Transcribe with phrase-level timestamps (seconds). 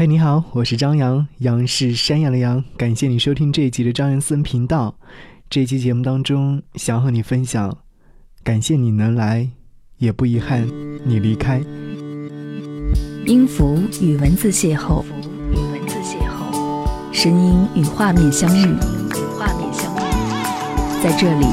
[0.00, 2.64] 嘿，你好，我是张扬，杨是山羊的羊。
[2.78, 4.94] 感谢你收听这一集的张扬私人频道。
[5.50, 7.76] 这一期节目当中，想和你分享，
[8.42, 9.50] 感谢你能来，
[9.98, 10.66] 也不遗憾
[11.04, 11.60] 你离开。
[13.26, 15.04] 音符与文字邂逅，
[15.52, 21.46] 与文字邂逅，声音与画面相遇，与画面相遇，在这里，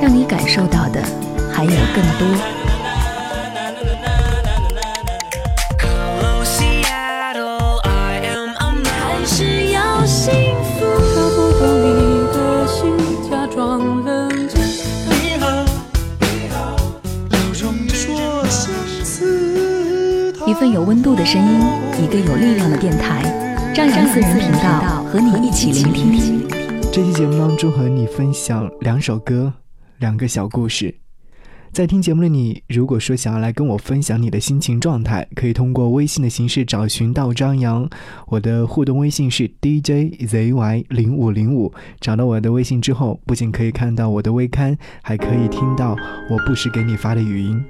[0.00, 1.02] 让你感受到的
[1.52, 2.59] 还有更多。
[20.50, 21.60] 一份有温度的声音，
[22.02, 23.22] 一个有力量的电台，
[23.72, 26.44] 张扬私人频道和你一起聆听。
[26.92, 29.52] 这期节目当中和你分享两首歌，
[29.98, 30.92] 两个小故事。
[31.70, 37.88] 在听节目的你，如果说想要来跟我分享你的心情状态，可以通过微信的形式找寻到张扬。
[38.26, 41.72] 我的互动微信是 DJZY 零五零五。
[42.00, 45.94] 找到我的微信之后，不仅可以看到我的微刊，还可以听到
[46.28, 47.64] 我不时给你发的语音。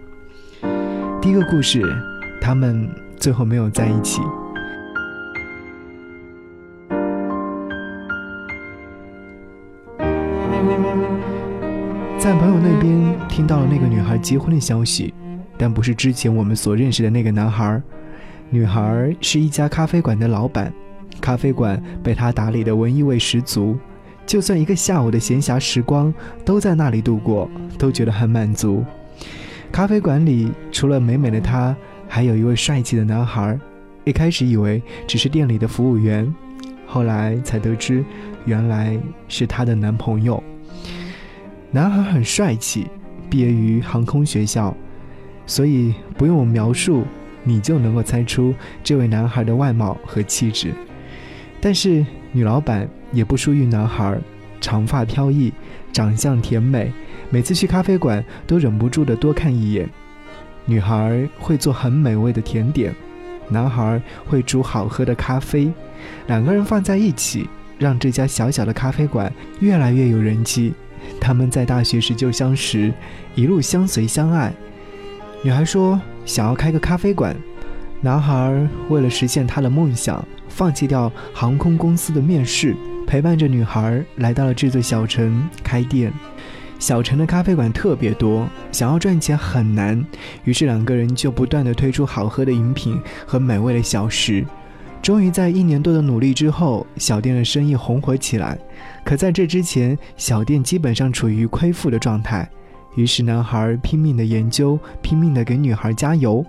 [1.20, 1.84] 第一个故事。
[2.40, 4.20] 他们最后没有在一起。
[12.18, 15.12] 在朋友那边听到了那个女孩结婚的消息，
[15.58, 17.80] 但不是之前我们所认识的那个男孩。
[18.48, 20.72] 女孩是一家咖啡馆的老板，
[21.20, 23.78] 咖啡馆被他打理的文艺味十足，
[24.26, 26.12] 就算一个下午的闲暇时光
[26.44, 28.84] 都在那里度过，都觉得很满足。
[29.70, 31.76] 咖啡馆里除了美美的她。
[32.12, 33.56] 还有一位帅气的男孩，
[34.04, 36.28] 一开始以为只是店里的服务员，
[36.84, 38.04] 后来才得知，
[38.46, 40.42] 原来是她的男朋友。
[41.70, 42.88] 男孩很帅气，
[43.30, 44.76] 毕业于航空学校，
[45.46, 47.04] 所以不用我描述，
[47.44, 50.74] 你就能够猜出这位男孩的外貌和气质。
[51.60, 54.18] 但是女老板也不输于男孩，
[54.60, 55.52] 长发飘逸，
[55.92, 56.92] 长相甜美，
[57.30, 59.88] 每次去咖啡馆都忍不住的多看一眼。
[60.70, 62.94] 女孩会做很美味的甜点，
[63.48, 65.68] 男孩会煮好喝的咖啡，
[66.28, 70.72] 两个人放在一起，让这家小小的咖啡馆越来越有人气。
[71.20, 72.94] 他们在大学时就相识，
[73.34, 74.52] 一路相随相爱。
[75.42, 77.34] 女孩说想要开个咖啡馆，
[78.00, 82.76] 男孩为了实现他的梦想，放弃掉航空公司的面试，
[83.08, 86.12] 陪伴着女孩来到了这座小城开店。
[86.80, 90.02] 小城的咖啡馆特别多，想要赚钱很难，
[90.44, 94.44] 于是两个人就不断的推出好喝的饮品和美味的小食。
[95.02, 98.58] 终于在一年多的努力之后，小店的生意红火起来。
[99.04, 102.48] 可在这之前，小店基本上处于亏负的状态。
[102.96, 106.44] 于是男孩拼命的研究，拼命的给女孩加油。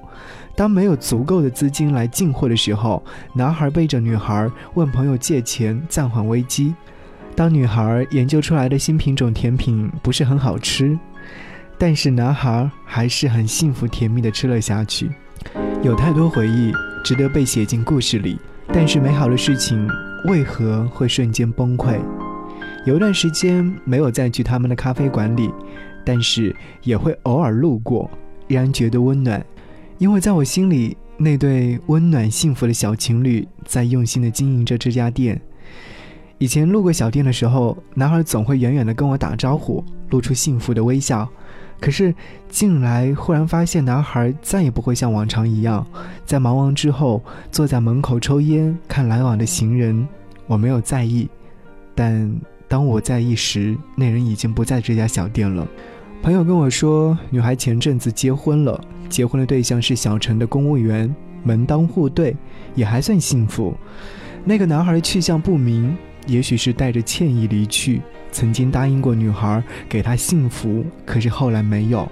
[0.56, 3.04] 当没有足够的资金来进货的时候，
[3.34, 6.74] 男孩背着女孩问朋友借钱暂缓危机。
[7.36, 10.98] 当女孩研究出来的新品种甜品不是很好吃，
[11.78, 15.10] 但是男孩还是很幸福甜蜜的吃了下去。
[15.82, 16.72] 有太多回忆
[17.04, 18.38] 值得被写进故事里，
[18.68, 19.88] 但是美好的事情
[20.28, 22.00] 为何会瞬间崩溃？
[22.86, 25.52] 有一段时间没有再去他们的咖啡馆里，
[26.06, 28.10] 但是也会偶尔路过，
[28.48, 29.44] 依然觉得温暖，
[29.98, 35.42] 因为在我心里，那对温暖幸福的小情侣在用心的经营着这家店。
[36.42, 41.30] 以前路过小店的时候，男孩总会远远的跟我打招呼，露出幸福的微笑。
[41.80, 42.12] 可是
[42.50, 45.86] 近来忽然发现，男孩再也不会像往常一样，
[46.26, 50.08] 在忙完之后坐在门口抽烟，看来往的行人。
[50.48, 51.30] 我没有在意，
[51.94, 52.36] 但
[52.68, 55.68] 当我在意时，那人已经不在这家小店了。
[56.24, 62.36] 朋友跟我说，女孩前阵子结婚了，结婚的对象是小城的公务员，门当户对，
[62.74, 63.76] 也还算幸福。
[64.44, 65.96] 那个男孩去向不明。
[66.28, 68.02] 也许是带着歉意离去，
[68.32, 72.08] 曾经答应过女孩给她幸福，可是后来没有；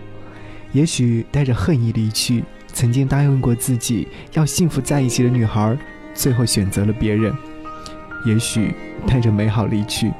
[0.71, 2.43] 也许带着恨意离去，
[2.73, 5.77] 曾经答应过自己要幸福在一起的女孩，
[6.13, 7.31] 最后选择了别人；
[8.25, 8.73] 也许
[9.07, 10.11] 带着美好离去，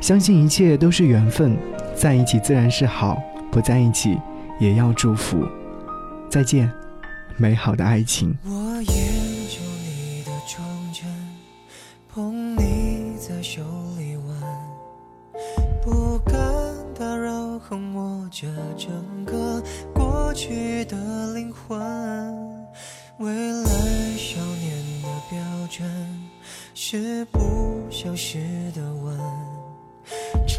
[0.00, 1.56] 相信一切都是缘分，
[1.96, 3.20] 在一起自然是好，
[3.50, 4.18] 不在一起
[4.60, 5.46] 也要祝福。
[6.28, 6.70] 再见，
[7.36, 8.36] 美好的爱情。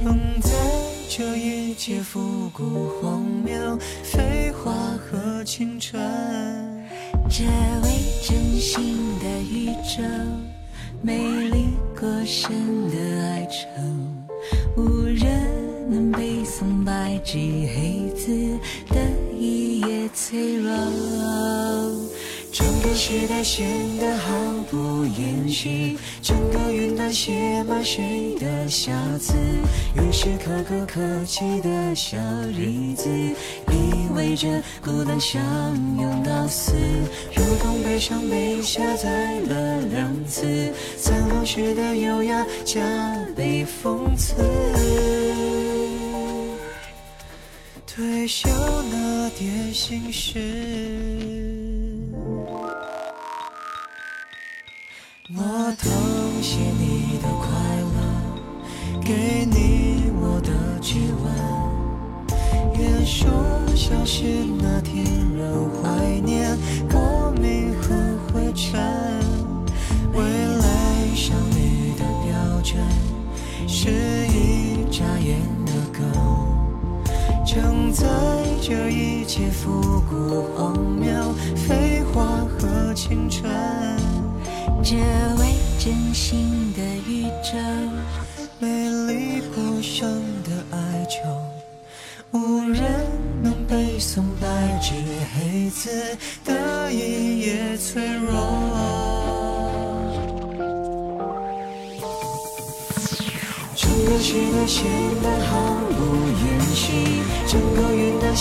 [0.03, 0.51] 承载
[1.07, 5.97] 这一切复古荒谬、废话和青春。
[7.29, 7.45] 这
[7.83, 8.03] 未。
[8.25, 10.01] 真心的宇宙，
[11.01, 12.53] 美丽过深
[12.89, 13.67] 的爱愁，
[14.77, 18.57] 无人能背诵白纸黑字
[18.88, 19.01] 的
[19.38, 20.71] 一页脆弱。
[22.83, 23.65] 整个时代显
[23.97, 24.33] 得毫
[24.69, 29.35] 不掩饰，整个云端写满谁的瑕疵？
[29.95, 32.18] 于是可歌可泣的小
[32.51, 33.09] 日子，
[33.71, 35.41] 意味着孤单相
[35.97, 36.74] 拥到死，
[37.33, 42.81] 如同悲伤被下载了两次，残红时的优雅加
[43.33, 44.36] 倍讽刺，
[47.88, 48.50] 推销
[48.91, 51.43] 那点心事。
[59.05, 60.51] 给你我的
[60.81, 61.25] 指纹。
[62.79, 63.29] 愿说
[63.75, 64.23] 消失
[64.57, 65.03] 那天
[65.38, 66.57] 仍怀念，
[66.89, 67.94] 过敏和
[68.27, 68.79] 灰尘。
[70.13, 70.63] 未来
[71.13, 72.79] 相遇的标准，
[73.67, 73.89] 是
[74.27, 76.01] 一眨眼的梗，
[77.45, 78.07] 承载
[78.61, 82.23] 着一切复古荒谬、废话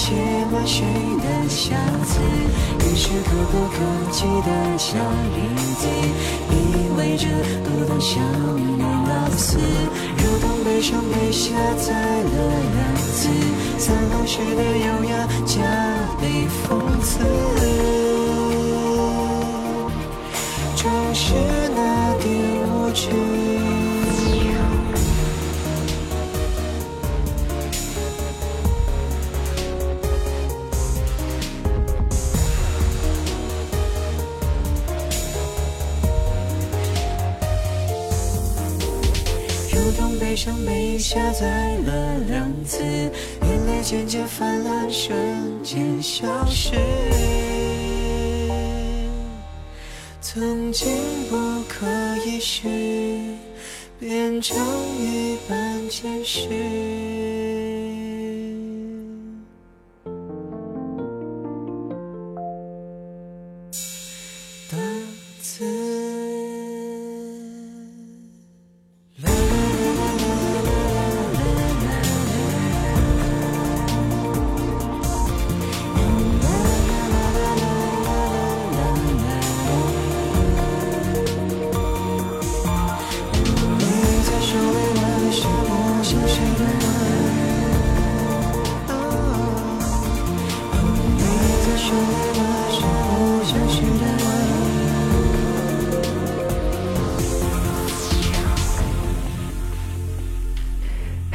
[0.02, 0.10] 写
[0.50, 0.82] 满谁
[1.22, 2.18] 的瑕疵？
[2.80, 3.76] 于是可歌可
[4.10, 5.38] 泣的小日
[5.78, 5.86] 子，
[6.50, 6.52] 意
[6.98, 7.28] 味着
[7.62, 8.20] 孤单相
[8.58, 9.58] 拥到死，
[10.18, 12.28] 如同悲伤被下载了
[12.74, 13.28] 两次，
[13.78, 15.62] 残红时的优雅加
[16.20, 17.20] 倍讽刺，
[20.74, 21.32] 正是
[21.76, 22.26] 那点
[22.74, 23.31] 无知。
[40.44, 45.14] 像被下载了两次，眼泪渐渐泛滥，瞬
[45.62, 46.74] 间消失。
[50.20, 50.90] 曾经
[51.30, 51.36] 不
[51.68, 51.86] 可
[52.26, 52.66] 一世，
[54.00, 54.58] 变成
[54.98, 56.48] 一般见识。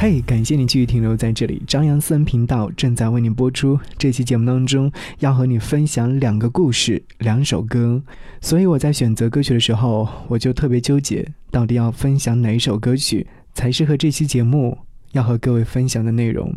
[0.00, 1.60] 嘿感谢你继续停留在这里。
[1.66, 3.76] 张扬私人频道正在为你播出。
[3.98, 8.00] 这期节目当中要和你分享两个故事，两首歌。
[8.40, 14.78] 所以我在选择歌曲的时候，我就特别纠结，到底要分享哪一首歌曲才适合这期节目
[15.10, 16.54] 要和各位分享的内容。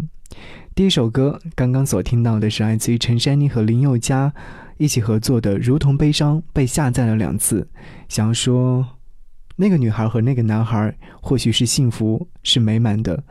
[0.76, 4.32] 第一首歌，刚刚所听到的是来自于陈珊妮和林宥嘉
[4.78, 7.68] 一起合作的《如同悲伤》，被下载了两次。
[8.08, 8.88] 想要说，
[9.62, 10.92] 那个女孩和那个男孩
[11.22, 13.24] 或许是幸福，是美满的。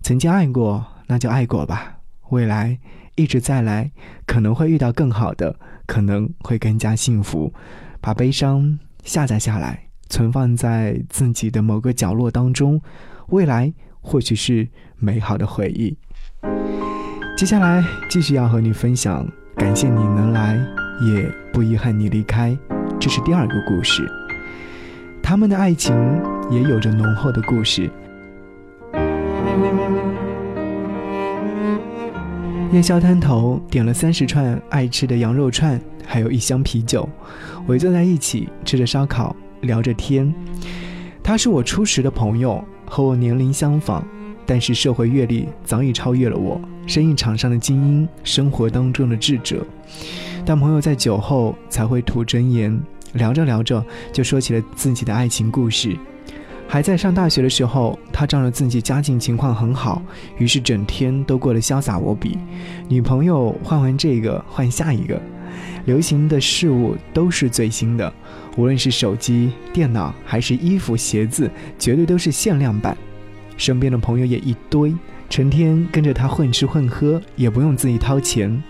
[0.00, 1.98] 曾经爱过，那就爱过吧。
[2.30, 2.78] 未来
[3.16, 3.90] 一直再来，
[4.24, 7.52] 可能会遇到更好的，可能会更加幸福。
[8.00, 12.80] 把悲伤下载下来，存放在自己的某个角落当中，
[13.30, 15.98] 未来或许是美好的回忆。
[17.36, 20.54] 接下来继续要和你分享，感谢你能来，
[21.00, 22.56] 也不遗憾你离开。
[23.00, 24.08] 这是第二个故事，
[25.22, 25.94] 他们的爱情
[26.50, 27.88] 也有着浓厚的故事。
[32.72, 37.08] 夜宵摊头点了三十串爱吃的羊肉串，还有一箱啤酒，
[37.66, 40.34] 围坐在一起吃着烧烤，聊着天。
[41.22, 44.02] 他是我初识的朋友，和我年龄相仿，
[44.44, 49.64] 但是社会阅历早已超越了我，生意场上的精英，生活当中的智者。
[50.44, 52.80] 但朋友在酒后才会吐真言，
[53.12, 55.96] 聊着聊着就说起了自己的爱情故事。
[56.68, 60.02] 还在上大学的时候，他仗着自己家境情况很好，
[60.38, 62.38] 于是整天都过得潇洒无比。
[62.88, 65.20] 女朋友换完这个换下一个，
[65.84, 68.10] 流行的事物都是最新的，
[68.56, 72.96] 无论是手机、电脑还是衣服、鞋子，绝对都是限量版。
[73.58, 74.94] 身边的朋友也一堆，
[75.28, 78.62] 成天跟着他混吃混喝，也不用自己掏钱。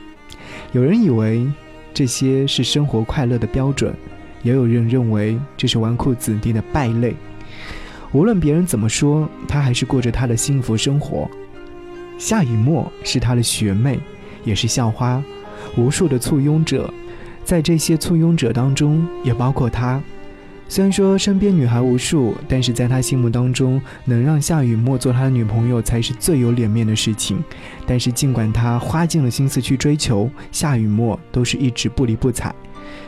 [0.73, 1.47] 有人以为
[1.95, 3.95] 这些是生活快乐的标准，
[4.43, 7.15] 也有人认为这是纨绔子弟的败类。
[8.13, 11.31] 无论别人怎么说，他还是过着他的幸福生活。
[12.19, 13.99] 夏雨墨是他的学妹，
[14.45, 15.23] 也是校花，
[15.77, 16.93] 无数的簇拥者，
[17.43, 20.01] 在这些簇拥者当中，也包括他。
[20.69, 27.43] 虽然说身边女孩无数，但是在他心目当中，能让夏雨墨做他的女朋友才是最有脸面的事情。
[27.87, 32.55] 但是尽管他花尽了心思去追求，夏雨墨都是一直不理不睬。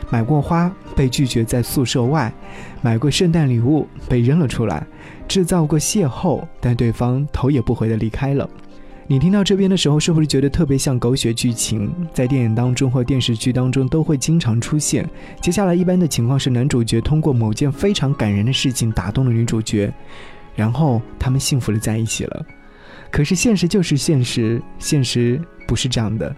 [0.09, 2.33] 买过花被拒绝在宿舍外，
[2.81, 4.85] 买过圣诞礼物被扔了出来，
[5.27, 8.49] 制造过邂逅，但对方头也不回的离开了。
[9.07, 11.93] 你听到这边的时候，是不是觉得特别像狗血剧情？
[12.11, 15.07] 在电影当中或电视剧当中都会经常出现。
[15.39, 19.93] 接下来一般的情况是，男主角通过某件非常感人的事情打动了女主角，
[20.55, 22.45] 然后他们幸福的在一起了。
[23.11, 26.35] 可是现实就是现实，现实不是这样的。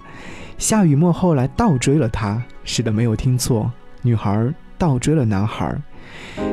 [0.58, 3.72] 夏雨墨后来倒追了他，是的，没有听错，
[4.02, 5.74] 女孩倒追了男孩。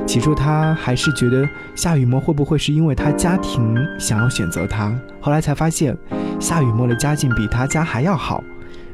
[0.06, 5.94] 起初他还是觉得夏雨墨会不会是因为他家庭想要选择他，后来才发现
[6.38, 8.42] 夏雨墨的家境比他家还要好。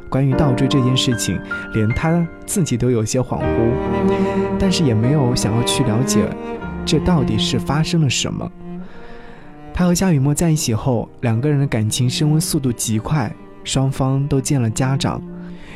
[0.08, 1.38] 关于倒追这件事情，
[1.74, 3.70] 连他自己都有些恍惚，
[4.58, 6.26] 但是也没有想要去了解
[6.86, 8.50] 这到底是发生了什么。
[9.74, 13.30] 他和夏雨墨在一起后，两个人的感情升温速度极快，
[13.62, 15.22] 双方都见了家长，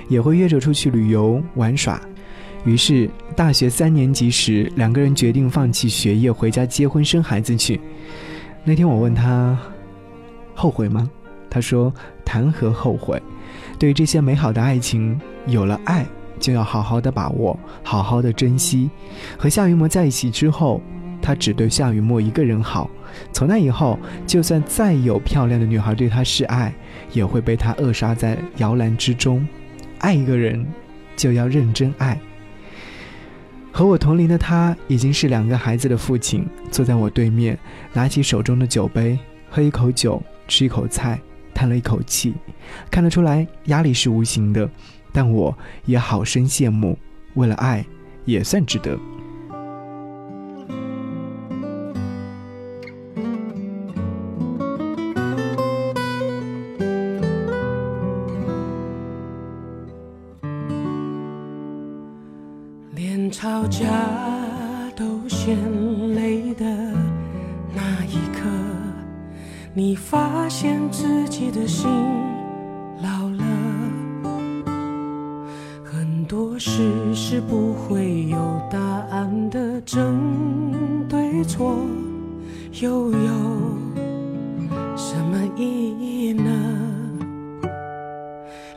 [0.08, 2.00] 也会约着出去旅游玩耍。
[2.64, 7.80] 于是，大学三年级时，两个人决定放弃学业，回家结婚生孩子去。
[8.64, 9.58] 那天我问他，
[10.54, 11.10] 后悔吗？
[11.50, 11.92] 他说
[12.24, 13.22] ：“谈何后悔？
[13.78, 16.06] 对于这些美好的爱情，有了爱
[16.40, 18.90] 就要好好的把握，好好的珍惜。”
[19.38, 20.80] 和夏雨墨在一起之后，
[21.20, 22.90] 他只对夏雨墨一个人好。
[23.30, 26.74] 从那以后，就算再有漂亮的女孩对他示爱，
[27.12, 29.46] 也会被他扼杀在摇篮之中。
[29.98, 30.66] 爱一个人，
[31.16, 32.18] 就要认真爱。
[33.72, 37.58] 和我同龄的他已经是两个孩子的父亲，坐在我对面，
[37.92, 39.18] 拿起手中的酒杯，
[39.50, 41.20] 喝一口酒，吃一口菜，
[41.52, 42.34] 叹了一口气。
[42.90, 44.70] 看得出来压力是无形的，
[45.12, 46.96] 但我也好生羡慕。
[47.34, 47.84] 为了爱，
[48.24, 48.96] 也算值得。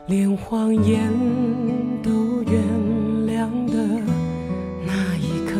[0.08, 1.12] 连谎言
[2.02, 2.62] 都原
[3.26, 3.76] 谅的
[4.86, 5.52] 那一刻。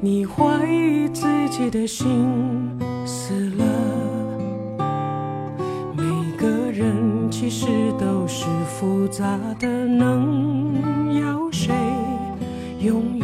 [0.00, 2.08] 你怀疑自己的心
[3.06, 3.64] 死了。
[5.96, 6.02] 每
[6.36, 11.72] 个人其实都是复杂的，能要谁
[12.80, 13.21] 拥有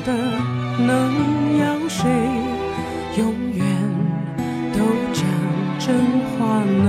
[0.00, 0.12] 的，
[0.78, 2.10] 能要谁
[3.16, 3.64] 永远
[4.72, 4.78] 都
[5.12, 5.22] 讲
[5.78, 5.94] 真
[6.30, 6.86] 话呢？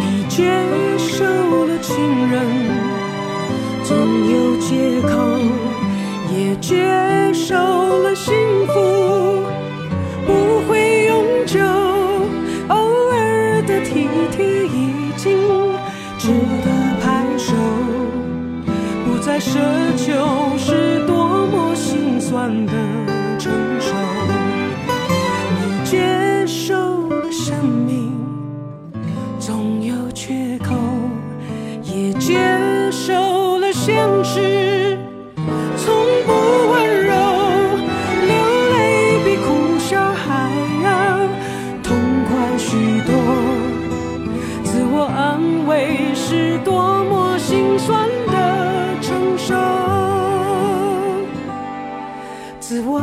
[0.00, 0.50] 你接
[0.98, 1.24] 受
[1.66, 1.94] 了情
[2.30, 2.40] 人，
[3.84, 3.96] 总
[4.30, 5.12] 有借口，
[6.34, 7.54] 也接受
[8.02, 8.34] 了心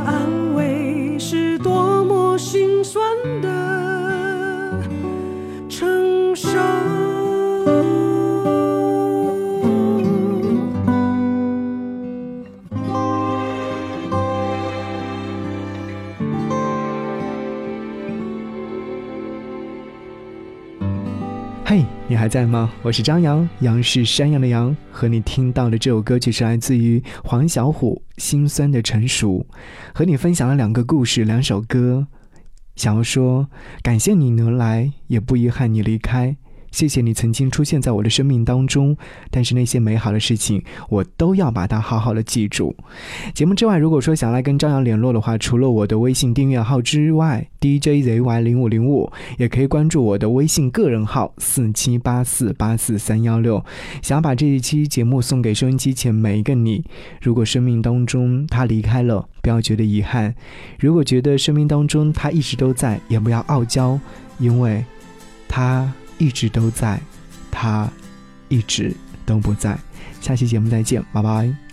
[0.04, 0.31] 自
[21.74, 22.70] 嘿，你还在吗？
[22.82, 24.76] 我是张扬，杨是山羊的羊。
[24.92, 29.40] 和你听到的这首歌曲是来自于黄小琥《心酸的成熟》，
[29.96, 32.06] 和你分享了两个故事，两首歌，
[32.76, 33.48] 想要说
[33.82, 36.36] 感谢你能来，也不遗憾你离开。
[36.72, 38.96] 谢谢你曾经出现在我的生命当中，
[39.30, 42.76] 但是那些美好的事情，我都要把它好好的记住。
[43.34, 53.64] 节目之外，如果说想来跟张扬联络的话，除了我的微信订阅号之外，DJZY 零五零五，也可以关注我的微信个人号四七八四八四三幺六。
[54.02, 56.84] 想把这一期节目送给收音机前每一个你。
[57.22, 60.32] 如果生命当中他离开了，不要觉得遗憾；
[60.80, 64.00] 如果觉得生命当中他一直都在，也不要傲娇，
[64.40, 64.84] 因为
[65.50, 65.92] 他。
[66.22, 67.02] 一直都在，
[67.50, 67.90] 他
[68.48, 69.76] 一直都不在。
[70.22, 71.71] 下期节目再见，拜拜。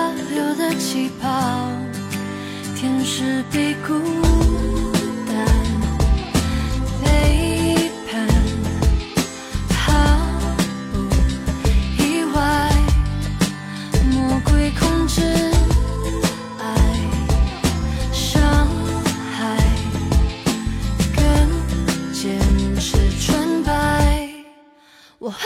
[0.00, 1.28] 在漂流的气泡，
[2.74, 3.92] 天使比孤
[5.28, 5.36] 单
[7.04, 8.26] 背叛，
[9.76, 9.92] 毫
[10.90, 10.96] 不
[12.02, 12.38] 意外，
[14.10, 15.20] 魔鬼控制
[16.58, 16.64] 爱，
[18.10, 18.40] 伤
[19.36, 19.38] 害
[21.14, 21.22] 更
[22.14, 22.40] 坚
[22.80, 24.30] 持纯白，
[25.18, 25.38] 我会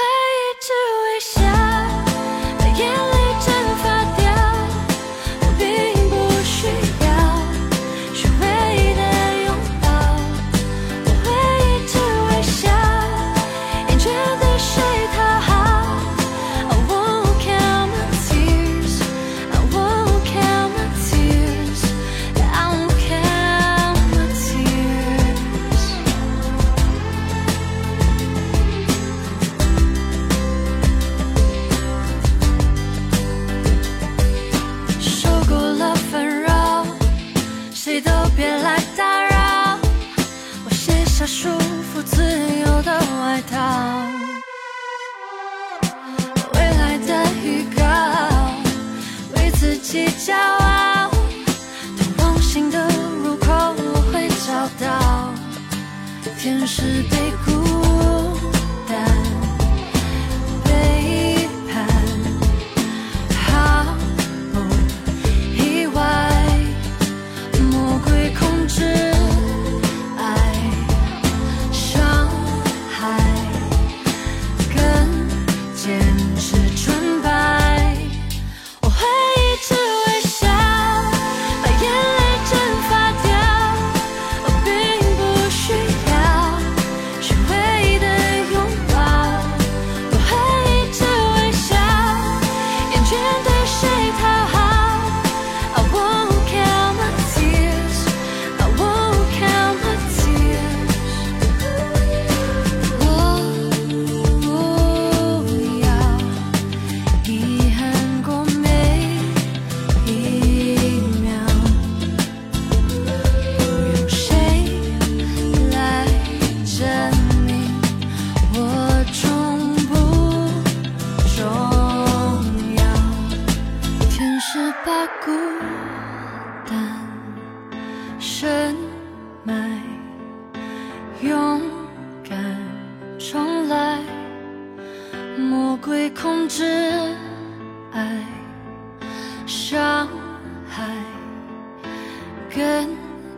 [142.54, 142.96] 更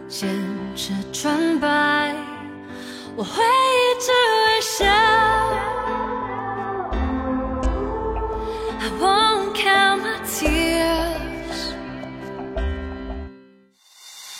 [0.08, 0.28] 坚
[0.76, 2.14] 持纯白，
[3.16, 4.12] 我会一直
[4.44, 4.84] 微笑。
[8.78, 11.72] I won't count my tears，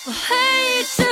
[0.04, 0.36] 我会
[0.78, 1.02] 一直